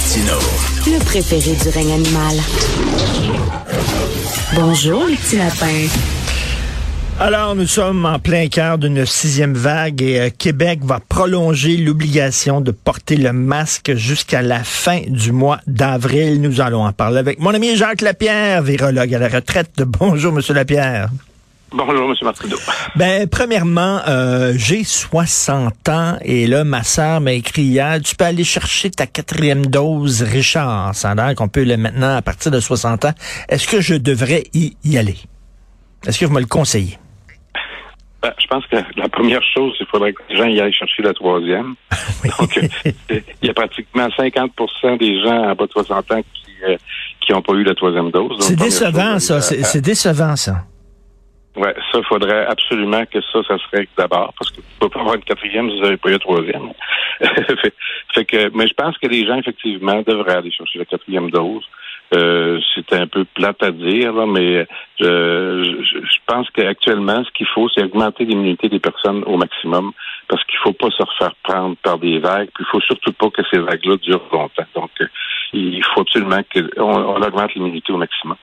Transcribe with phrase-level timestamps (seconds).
[0.00, 0.38] Martino.
[0.86, 2.36] Le préféré du règne animal.
[4.54, 5.88] Bonjour, les petits lapins.
[7.18, 12.62] Alors, nous sommes en plein cœur d'une sixième vague et euh, Québec va prolonger l'obligation
[12.62, 16.40] de porter le masque jusqu'à la fin du mois d'avril.
[16.40, 19.72] Nous allons en parler avec mon ami Jacques Lapierre, virologue à la retraite.
[19.86, 21.10] Bonjour, Monsieur Lapierre.
[21.72, 22.14] Bonjour, M.
[22.22, 22.56] Martineau.
[22.96, 28.24] Ben, premièrement, euh, j'ai 60 ans et là, ma sœur m'a écrit hier, tu peux
[28.24, 30.94] aller chercher ta quatrième dose, Richard.
[30.94, 33.14] Ça a l'air qu'on peut le maintenant à partir de 60 ans.
[33.48, 35.16] Est-ce que je devrais y, y aller?
[36.06, 36.98] Est-ce que vous me le conseillez?
[38.20, 41.02] Ben, je pense que la première chose, il faudrait que les gens y aillent chercher
[41.02, 41.74] la troisième.
[42.38, 42.90] Donc, euh,
[43.42, 46.20] il y a pratiquement 50% des gens à bas de 60 ans
[47.20, 48.36] qui n'ont pas eu la troisième dose.
[48.40, 49.40] C'est décevant, ça.
[49.40, 50.64] C'est décevant, ça.
[51.56, 55.00] Oui, ça, il faudrait absolument que ça, ça serait d'abord, parce que vous pouvez pas
[55.00, 56.72] avoir une quatrième si vous n'avez pas eu la troisième.
[58.14, 61.64] fait, que, mais je pense que les gens, effectivement, devraient aller chercher la quatrième dose.
[62.12, 64.66] Euh, c'est un peu plate à dire, mais
[64.98, 69.92] je, je, pense qu'actuellement, ce qu'il faut, c'est augmenter l'immunité des personnes au maximum,
[70.28, 73.30] parce qu'il faut pas se refaire prendre par des vagues, puis il faut surtout pas
[73.30, 74.66] que ces vagues-là durent longtemps.
[74.74, 75.06] Donc, euh,
[75.52, 78.36] il faut absolument qu'on on augmente l'immunité au maximum.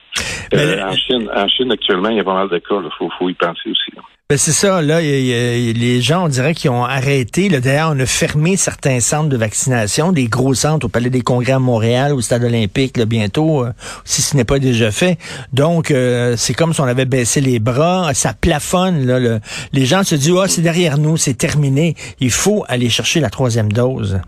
[0.54, 2.76] Euh, en, Chine, en Chine, actuellement, il y a pas mal de cas.
[2.82, 3.92] Il faut, faut, y penser aussi.
[4.30, 7.48] Ben c'est ça, là, les gens, on dirait qu'ils ont arrêté.
[7.48, 11.52] D'ailleurs, on a fermé certains centres de vaccination, des gros centres au Palais des Congrès
[11.52, 13.72] à Montréal, au Stade olympique, là, bientôt, euh,
[14.04, 15.16] si ce n'est pas déjà fait.
[15.54, 19.06] Donc, euh, c'est comme si on avait baissé les bras, ça plafonne.
[19.06, 19.38] Là,
[19.72, 21.94] les gens se disent, oh, c'est derrière nous, c'est terminé.
[22.20, 24.20] Il faut aller chercher la troisième dose.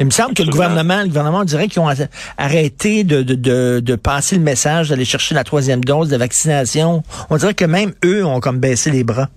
[0.00, 1.88] Il me semble que le gouvernement, le gouvernement dirait qu'ils ont
[2.38, 7.02] arrêté de, de, de, passer le message d'aller chercher la troisième dose de vaccination.
[7.28, 9.28] On dirait que même eux ont comme baissé les bras.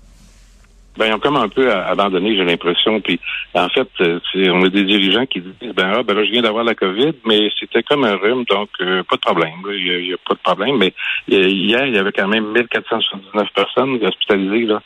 [0.97, 3.01] Ben, ils ont comme un peu abandonné, j'ai l'impression.
[3.01, 3.19] Puis,
[3.53, 4.19] en fait, euh,
[4.51, 7.13] on a des dirigeants qui disent, ben, ah, ben là, je viens d'avoir la COVID,
[7.25, 9.53] mais c'était comme un rhume, donc euh, pas de problème.
[9.69, 10.77] Il n'y a, pas de problème.
[10.77, 10.93] Mais
[11.27, 14.65] hier, il y avait quand même 1479 personnes hospitalisées.
[14.65, 14.81] Là.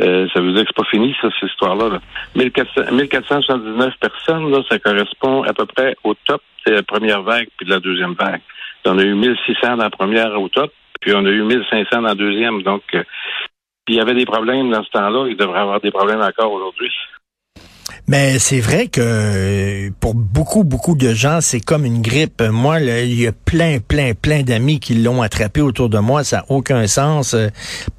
[0.00, 1.88] Euh, ça veut dire que c'est pas fini, ça, cette histoire-là.
[1.90, 2.00] Là.
[2.34, 7.66] 1479 personnes, là, ça correspond à peu près au top de la première vague puis
[7.66, 8.40] de la deuxième vague.
[8.84, 12.00] On a eu 1600 dans la première au top, puis on a eu 1500 dans
[12.00, 12.62] la deuxième.
[12.62, 13.02] Donc, euh,
[13.88, 16.92] il y avait des problèmes dans ce temps-là, il devrait avoir des problèmes encore aujourd'hui.
[18.12, 22.42] Mais c'est vrai que pour beaucoup, beaucoup de gens, c'est comme une grippe.
[22.42, 26.22] Moi, il y a plein, plein, plein d'amis qui l'ont attrapé autour de moi.
[26.22, 27.32] Ça n'a aucun sens.
[27.32, 27.48] Euh,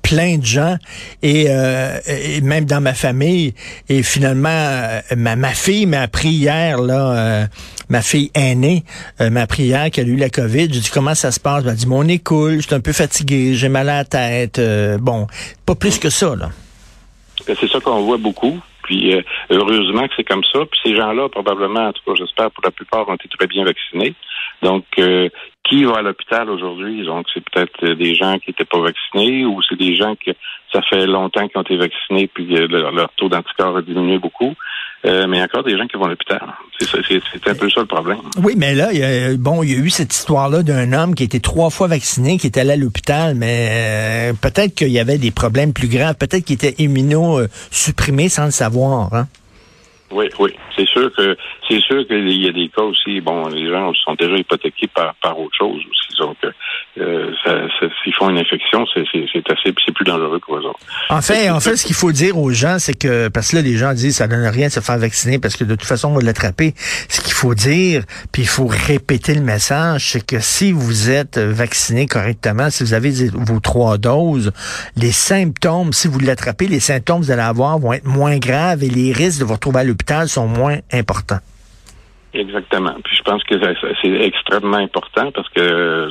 [0.04, 0.78] plein de gens.
[1.26, 3.56] Euh, et, même dans ma famille.
[3.90, 7.48] Et finalement, euh, ma, ma fille m'a appris hier, là,
[7.90, 8.84] ma fille aînée
[9.20, 10.72] m'a appris hier qu'elle a eu la COVID.
[10.72, 11.64] J'ai dit, comment ça se passe?
[11.68, 14.62] Elle dit, mon nez coule, je suis un peu fatigué, j'ai mal à la tête.
[15.02, 15.26] bon,
[15.66, 16.52] pas plus que ça, là.
[17.48, 18.60] Ben, c'est ça qu'on voit beaucoup.
[18.84, 19.22] Puis euh,
[19.56, 20.60] heureusement que c'est comme ça.
[20.70, 23.64] Puis ces gens-là, probablement, en tout cas, j'espère pour la plupart, ont été très bien
[23.66, 24.14] vaccinés.
[24.62, 25.30] Donc, euh,
[25.64, 27.06] qui va à l'hôpital aujourd'hui?
[27.06, 30.32] Donc, c'est peut-être euh, des gens qui n'étaient pas vaccinés ou c'est des gens que
[30.72, 34.56] ça fait longtemps qu'ils ont été vaccinés puis leur, taux d'anticorps a diminué beaucoup.
[35.04, 36.42] mais y a encore des gens qui vont à l'hôpital.
[36.80, 38.18] C'est un peu ça le problème.
[38.42, 41.14] Oui, mais là, il y a, bon, il y a eu cette histoire-là d'un homme
[41.14, 45.20] qui était trois fois vacciné, qui était allé à l'hôpital, mais peut-être qu'il y avait
[45.20, 49.14] des problèmes plus graves, peut-être qu'il était immunosupprimé sans le savoir.
[49.14, 49.28] Hein?
[50.14, 50.54] Oui, oui.
[50.76, 51.36] C'est sûr que
[51.74, 53.20] c'est sûr qu'il y a des cas aussi.
[53.22, 56.20] Bon, les gens sont déjà hypothéqués par, par autre chose aussi.
[56.20, 56.38] Donc,
[57.00, 57.32] euh,
[58.04, 60.80] s'ils font une infection, c'est assez, c'est plus dangereux pour eux autres.
[61.10, 63.62] En fait, en fait, ce qu'il faut dire aux gens, c'est que parce que là,
[63.62, 66.10] les gens disent ça donne rien de se faire vacciner parce que de toute façon,
[66.10, 66.74] on va l'attraper.
[67.10, 71.40] Ce qu'il faut dire, puis il faut répéter le message, c'est que si vous êtes
[71.40, 74.52] vacciné correctement, si vous avez vos trois doses,
[74.96, 78.84] les symptômes, si vous l'attrapez, les symptômes que vous allez avoir vont être moins graves
[78.84, 81.40] et les risques de vous retrouver à l'hôpital sont moins importants.
[82.34, 82.96] Exactement.
[83.04, 83.56] Puis je pense que
[84.02, 86.10] c'est extrêmement important parce que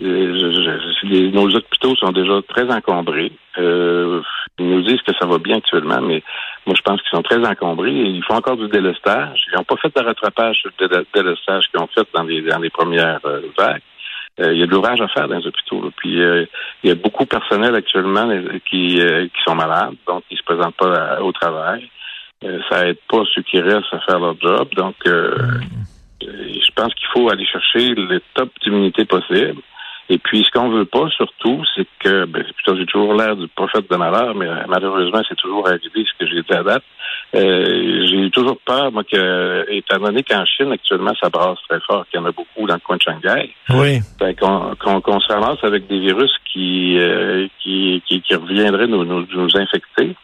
[0.00, 3.32] nos hôpitaux sont déjà très encombrés.
[3.58, 4.22] Euh,
[4.58, 6.22] ils nous disent que ça va bien actuellement, mais
[6.66, 7.92] moi je pense qu'ils sont très encombrés.
[7.92, 9.44] Ils font encore du délestage.
[9.48, 12.60] Ils n'ont pas fait de rattrapage sur le délestage qu'ils ont fait dans les, dans
[12.60, 13.82] les premières euh, vagues.
[14.38, 15.90] Euh, il y a de l'ouvrage à faire dans les hôpitaux.
[15.96, 16.48] Puis il
[16.84, 18.28] y a beaucoup de personnel actuellement
[18.70, 21.88] qui, qui sont malades, donc ils se présentent pas au travail.
[22.42, 24.68] Ça aide pas ceux qui restent à faire leur job.
[24.76, 29.60] Donc je pense qu'il faut aller chercher le top d'immunité possible.
[30.08, 33.48] Et puis, ce qu'on veut pas, surtout, c'est que, ben, plutôt j'ai toujours l'air du
[33.48, 36.84] prophète de malheur, mais euh, malheureusement, c'est toujours arrivé ce que j'ai dit à date.
[37.34, 42.06] Euh, j'ai toujours peur, moi, que, étant donné qu'en Chine, actuellement, ça brasse très fort,
[42.08, 43.50] qu'il y en a beaucoup dans le coin de Shanghai.
[43.70, 43.98] Oui.
[44.20, 49.26] Ben, qu'on se ramasse avec des virus qui, euh, qui, qui, qui, reviendraient nous, nous,
[49.34, 50.14] nous infecter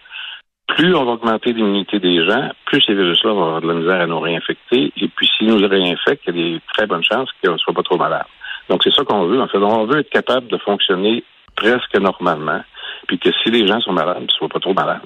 [0.68, 4.00] plus on va augmenter l'immunité des gens, plus ces virus-là vont avoir de la misère
[4.00, 4.92] à nous réinfecter.
[4.96, 7.74] Et puis, s'il nous réinfecte, il y a des très bonnes chances qu'on ne soit
[7.74, 8.26] pas trop malade.
[8.68, 9.40] Donc, c'est ça qu'on veut.
[9.40, 11.24] En fait, on veut être capable de fonctionner
[11.56, 12.62] presque normalement,
[13.06, 15.02] puis que si les gens sont malades, ils ne soient pas trop malades.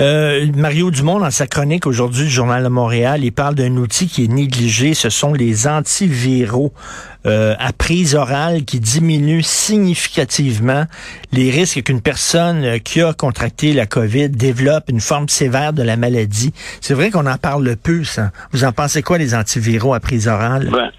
[0.00, 4.08] Euh, Mario Dumont, dans sa chronique aujourd'hui du Journal de Montréal, il parle d'un outil
[4.08, 4.94] qui est négligé.
[4.94, 6.72] Ce sont les antiviraux
[7.26, 10.84] euh, à prise orale qui diminuent significativement
[11.32, 15.96] les risques qu'une personne qui a contracté la COVID développe une forme sévère de la
[15.96, 16.52] maladie.
[16.80, 18.30] C'est vrai qu'on en parle peu, ça.
[18.52, 20.68] Vous en pensez quoi, les antiviraux à prise orale?
[20.70, 20.90] Ben,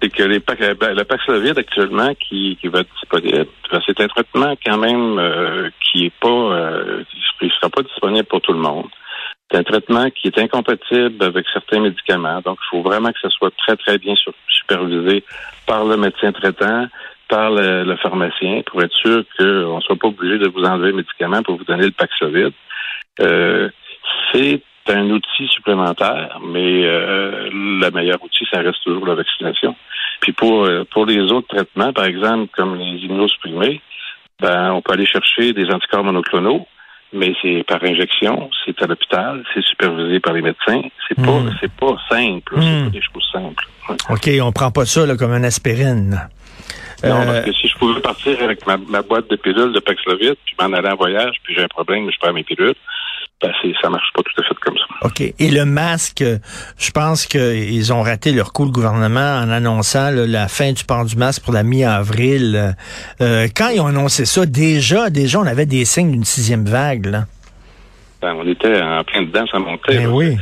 [0.00, 4.08] c'est que les, ben, le Paxlovid actuellement qui, qui va être disponible, ben, c'est un
[4.08, 7.02] traitement quand même euh, qui est pas, euh,
[7.70, 8.88] pas disponible pour tout le monde.
[9.50, 13.30] C'est un traitement qui est incompatible avec certains médicaments, donc il faut vraiment que ce
[13.30, 14.14] soit très très bien
[14.48, 15.24] supervisé
[15.66, 16.86] par le médecin traitant,
[17.28, 20.96] par le, pharmacien, pour être sûr qu'on ne soit pas obligé de vous enlever le
[20.96, 22.52] médicament pour vous donner le Paxlovid.
[23.20, 23.68] Euh,
[24.32, 29.76] c'est un outil supplémentaire, mais euh, le meilleur outil, ça reste toujours la vaccination.
[30.20, 33.80] Puis pour euh, pour les autres traitements, par exemple, comme les immunosupprimés,
[34.40, 36.66] ben on peut aller chercher des anticorps monoclonaux,
[37.12, 40.82] mais c'est par injection, c'est à l'hôpital, c'est supervisé par les médecins.
[41.08, 41.56] C'est pas hmm.
[41.60, 42.84] c'est pas simple, c'est hmm.
[42.84, 43.68] pas des choses simples.
[44.10, 46.28] OK, on prend pas ça là, comme une aspirine.
[47.04, 50.34] Non, parce euh, que si je pouvais partir avec ma, boîte de pilules de Paxlovid,
[50.44, 52.74] puis m'en aller en voyage, puis j'ai un problème, je perds mes pilules,
[53.40, 55.06] ben ça marche pas tout à fait comme ça.
[55.06, 55.20] OK.
[55.20, 56.24] Et le masque,
[56.76, 61.04] je pense qu'ils ont raté leur coup, le gouvernement, en annonçant la fin du port
[61.04, 62.74] du masque pour la mi-avril.
[63.20, 67.06] Euh, quand ils ont annoncé ça, déjà, déjà, on avait des signes d'une sixième vague.
[67.06, 67.24] Là.
[68.20, 69.98] Ben, on était en plein dedans, ça montait.
[69.98, 70.36] Ben oui.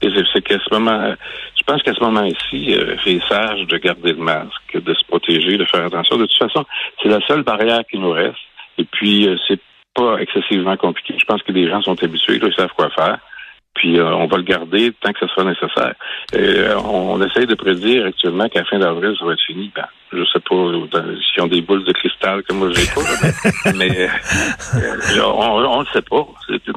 [0.00, 1.14] C'est qu'à ce moment,
[1.58, 5.56] je pense qu'à ce moment-ci, euh, c'est sage de garder le masque, de se protéger,
[5.56, 6.18] de faire attention.
[6.18, 6.64] De toute façon,
[7.02, 8.36] c'est la seule barrière qui nous reste.
[8.76, 9.58] Et puis, euh, c'est
[9.98, 11.14] pas excessivement compliqué.
[11.18, 13.18] Je pense que les gens sont habitués, ils savent quoi faire.
[13.74, 15.94] Puis euh, on va le garder tant que ce sera nécessaire.
[16.34, 19.70] Euh, on, essaye de prédire actuellement qu'à la fin d'avril, ça va être fini.
[19.74, 20.56] Ben, je sais pas
[21.32, 25.86] s'ils ont des boules de cristal comme moi j'ai pas, mais, euh, on, ne le
[25.92, 26.26] sait pas.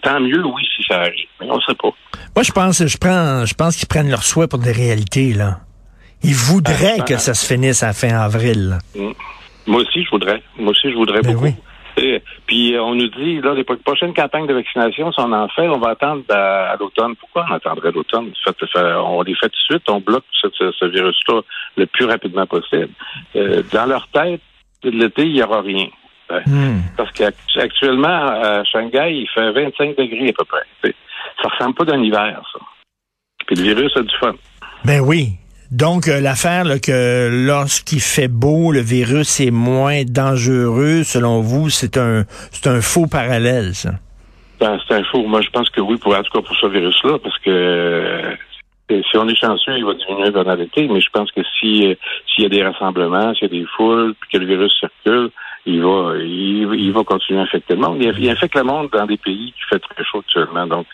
[0.03, 1.89] Tant mieux, oui, si ça arrive, mais on ne sait pas.
[2.35, 5.59] Moi, je pense, je prends, je pense qu'ils prennent leur souhait pour des réalités là.
[6.23, 8.77] Ils voudraient ah, que ça se finisse à la fin avril.
[8.95, 9.11] Mm.
[9.65, 10.41] Moi aussi, je voudrais.
[10.57, 11.55] Moi aussi, je voudrais ben beaucoup.
[12.51, 15.69] Puis euh, on nous dit, là, les prochaines campagnes de vaccination, si on en fait,
[15.69, 17.15] on va attendre à, l'automne.
[17.15, 18.33] Pourquoi on attendrait l'automne?
[18.75, 21.43] On les fait tout de suite, on bloque ce, virus-là
[21.77, 22.89] le plus rapidement possible.
[23.37, 24.41] Euh, dans leur tête,
[24.83, 25.87] l'été, il n'y aura rien.
[26.45, 26.81] Hmm.
[26.97, 30.93] Parce qu'actuellement, à Shanghai, il fait 25 degrés à peu près.
[31.41, 32.59] Ça ressemble pas d'un hiver, ça.
[33.47, 34.35] Puis le virus a du fun.
[34.83, 35.37] Ben oui,
[35.71, 41.97] donc, euh, l'affaire que lorsqu'il fait beau, le virus est moins dangereux, selon vous, c'est
[41.97, 43.91] un c'est un faux parallèle, ça?
[44.59, 45.25] Ben, c'est un faux.
[45.25, 48.35] Moi, je pense que oui, pour, en tout cas pour ce virus-là, parce que euh,
[48.89, 51.95] si on est chanceux, il va diminuer la banalité, mais je pense que si euh,
[52.27, 55.31] s'il y a des rassemblements, s'il y a des foules, puis que le virus circule,
[55.65, 57.97] il va il, va continuer à infecter le monde.
[58.01, 60.67] Il, il infecte le monde dans des pays qui fait très chaud actuellement.
[60.67, 60.87] Donc,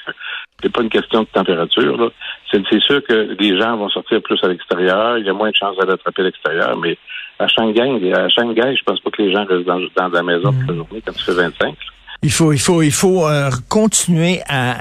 [0.62, 2.12] c'est pas une question de température.
[2.52, 5.18] C'est, sûr que les gens vont sortir plus à l'extérieur.
[5.18, 6.78] Il y a moins de chances d'aller attraper à l'extérieur.
[6.78, 6.98] Mais
[7.40, 10.52] à Shanghai, à Shanghai, je pense pas que les gens restent dans, dans la maison
[10.52, 11.76] toute la journée quand tu fais 25.
[12.24, 14.76] Il faut, il faut, il faut euh, continuer à,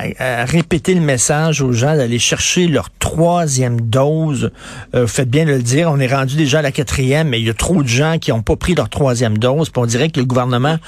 [0.46, 4.52] répéter le message aux gens d'aller chercher leur troisième dose.
[4.94, 5.90] Euh, faites bien de le dire.
[5.92, 8.30] On est rendu déjà à la quatrième, mais il y a trop de gens qui
[8.30, 9.70] n'ont pas pris leur troisième dose.
[9.76, 10.78] on dirait que le gouvernement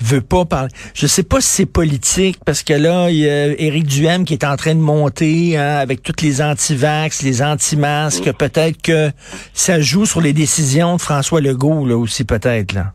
[0.00, 0.70] veut pas parler.
[0.94, 4.32] Je sais pas si c'est politique parce que là, il y a Éric Duhem qui
[4.32, 8.32] est en train de monter hein, avec toutes les anti-vax, les anti-masques.
[8.32, 9.10] Peut-être que
[9.52, 12.94] ça joue sur les décisions de François Legault là aussi, peut-être là.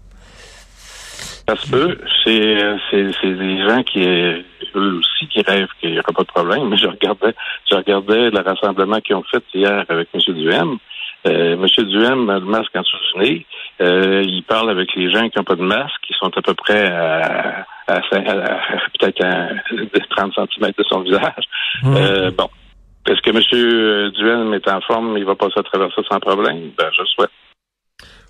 [1.48, 1.98] Ça se peut.
[2.24, 6.70] C'est, des gens qui, eux aussi, qui rêvent qu'il n'y aura pas de problème.
[6.70, 7.36] Mais je regardais,
[7.70, 10.22] je regardais le rassemblement qu'ils ont fait hier avec M.
[10.34, 10.78] Duhem.
[11.28, 11.86] Euh, M.
[11.86, 13.46] Duhem a le masque en dessous du
[13.82, 16.54] Euh, il parle avec les gens qui n'ont pas de masque, qui sont à peu
[16.54, 19.50] près à, à, peut-être à
[20.16, 21.46] 30 cm de son visage.
[21.84, 21.96] Mmh.
[21.96, 22.50] Euh, bon.
[23.08, 24.12] Est-ce que M.
[24.14, 26.72] Duhem est en forme, il va passer à travers ça sans problème?
[26.76, 27.30] Ben, je souhaite.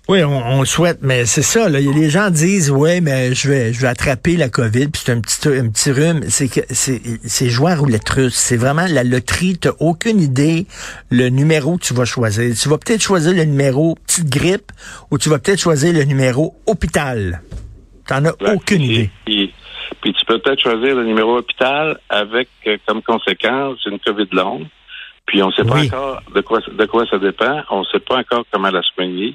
[0.08, 1.68] Oui, on, le souhaite, mais c'est ça.
[1.68, 1.80] Là.
[1.80, 5.20] Les gens disent, ouais, mais je vais, je vais attraper la COVID, puis c'est un
[5.20, 6.22] petit, un petit rhume.
[6.28, 8.36] C'est que c'est, c'est jouer à roulette russe.
[8.36, 9.58] C'est vraiment la loterie.
[9.58, 10.66] T'as aucune idée
[11.10, 12.54] le numéro que tu vas choisir.
[12.54, 14.70] Tu vas peut-être choisir le numéro petite grippe,
[15.10, 17.40] ou tu vas peut-être choisir le numéro hôpital.
[18.06, 19.10] T'en as aucune idée.
[19.24, 19.52] Puis,
[20.02, 24.66] tu peux peut-être choisir le numéro hôpital avec euh, comme conséquence une COVID longue.
[25.26, 27.62] Puis on ne sait pas encore de quoi, de quoi ça dépend.
[27.70, 29.34] On ne sait pas encore comment la soigner.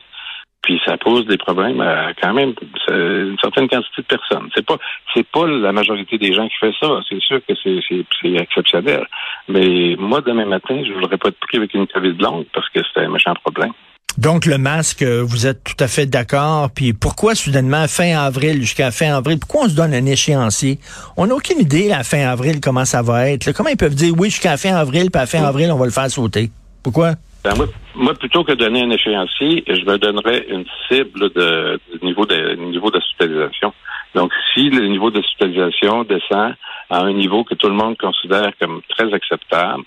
[0.61, 2.53] Puis ça pose des problèmes à quand même
[2.89, 4.49] une certaine quantité de personnes.
[4.53, 4.77] C'est pas
[5.13, 6.99] c'est pas la majorité des gens qui fait ça.
[7.09, 9.05] C'est sûr que c'est exceptionnel.
[9.47, 12.79] Mais moi, demain matin, je voudrais pas être pris avec une COVID longue parce que
[12.93, 13.71] c'est un méchant problème.
[14.17, 16.69] Donc le masque, vous êtes tout à fait d'accord.
[16.69, 20.79] Puis pourquoi soudainement fin avril jusqu'à fin avril Pourquoi on se donne un échéancier?
[21.17, 23.51] On n'a aucune idée la fin avril comment ça va être.
[23.53, 25.91] Comment ils peuvent dire oui jusqu'à fin avril, puis à fin avril on va le
[25.91, 26.51] faire sauter?
[26.83, 27.13] Pourquoi?
[27.43, 27.53] Ben,
[27.95, 32.55] moi, plutôt que de donner un échéancier, je me donnerais une cible de, niveau de
[32.55, 33.73] niveau d'hospitalisation.
[34.13, 36.53] Donc, si le niveau d'hospitalisation descend
[36.89, 39.83] à un niveau que tout le monde considère comme très acceptable,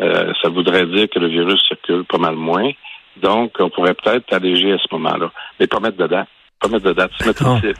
[0.00, 2.70] euh, ça voudrait dire que le virus circule pas mal moins.
[3.16, 5.30] Donc, on pourrait peut-être alléger à ce moment-là.
[5.58, 6.28] Mais pas mettre de date.
[6.60, 7.10] Pas mettre de date.
[7.18, 7.74] Se mettre une cible.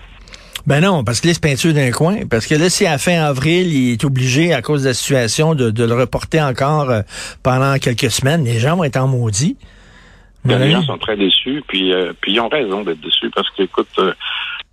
[0.69, 2.27] Ben non, parce que là, c'est peinture d'un coin.
[2.31, 5.55] Parce que là, si à fin avril, il est obligé, à cause de la situation,
[5.55, 7.01] de, le reporter encore euh,
[7.43, 9.57] pendant quelques semaines, les gens vont être en maudit.
[10.45, 13.49] Ben, les gens sont très déçus, puis, euh, puis ils ont raison d'être déçus parce
[13.57, 14.13] qu'écoute, euh,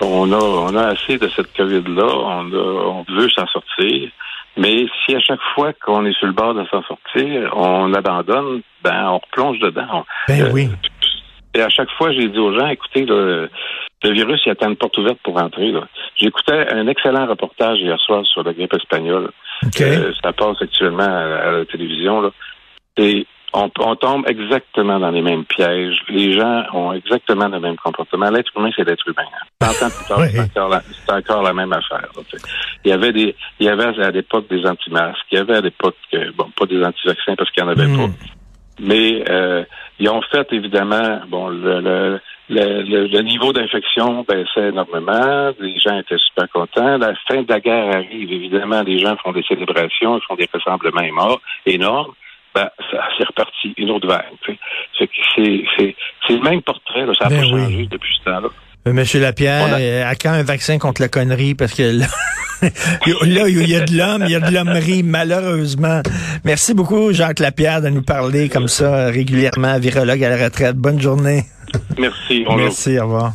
[0.01, 4.09] on a on a assez de cette COVID-là, on, on veut s'en sortir.
[4.57, 8.61] Mais si à chaque fois qu'on est sur le bord de s'en sortir, on abandonne,
[8.83, 10.05] ben on replonge dedans.
[10.27, 10.69] Ben oui.
[11.55, 13.49] Et à chaque fois, j'ai dit aux gens, écoutez, le,
[14.03, 15.73] le virus, il attend une porte ouverte pour rentrer.
[16.15, 19.31] J'écoutais un excellent reportage hier soir sur la grippe espagnole.
[19.81, 22.21] Euh, ça passe actuellement à, la télévision.
[22.21, 22.29] Là.
[22.97, 25.97] Et on, tombe exactement dans les mêmes pièges.
[26.09, 28.29] Les gens ont exactement le même comportement.
[28.29, 29.27] L'être humain, c'est l'être humain.
[29.61, 29.69] Hein.
[29.69, 30.07] plus
[30.53, 32.09] tard, c'est encore, la même affaire.
[32.83, 35.25] il y avait des, il y avait à l'époque des anti-masques.
[35.31, 37.87] Il y avait à l'époque, euh, bon, pas des anti-vaccins parce qu'il n'y en avait
[37.87, 37.97] hmm.
[37.97, 38.13] pas.
[38.79, 39.63] Mais euh,
[39.99, 45.51] ils ont fait évidemment, bon, le, le, le, niveau d'infection baissait énormément.
[45.59, 46.97] Les gens étaient super contents.
[46.97, 48.31] La fin de la guerre arrive.
[48.31, 52.13] Évidemment, les gens font des célébrations, ils font des rassemblements énormes.
[52.53, 54.25] Ben, ça c'est reparti, une autre vague.
[54.97, 55.09] C'est
[56.29, 58.49] le même portrait, ça n'a ben pas changé depuis ce temps-là.
[58.87, 61.55] Euh, Monsieur Lapierre, euh, à quand un vaccin contre la connerie?
[61.55, 62.05] Parce que là,
[62.61, 62.69] là
[63.49, 66.01] il y a de l'homme, il y a de l'hommerie, malheureusement.
[66.43, 70.75] Merci beaucoup, Jacques Lapierre, de nous parler comme ça régulièrement, virologue à la retraite.
[70.75, 71.45] Bonne journée.
[71.97, 72.45] Merci.
[72.55, 73.33] Merci, au revoir.